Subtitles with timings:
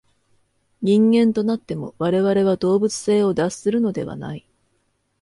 [0.81, 4.47] 人間となっても、我々は動物性を脱するのではない。